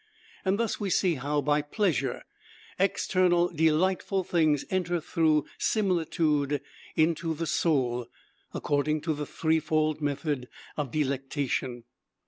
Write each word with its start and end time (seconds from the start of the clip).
And 0.43 0.57
thus 0.57 0.79
we 0.79 0.89
see 0.89 1.13
how, 1.13 1.41
by 1.41 1.61
pleasure, 1.61 2.23
external 2.79 3.49
delightful 3.49 4.23
things 4.23 4.65
enter 4.71 4.99
through 4.99 5.45
similitude 5.59 6.59
into 6.95 7.35
the 7.35 7.45
soul, 7.45 8.07
according 8.51 9.01
to 9.01 9.13
the 9.13 9.27
threefold 9.27 10.01
method 10.01 10.49
of 10.75 10.89
delectation. 10.91 11.83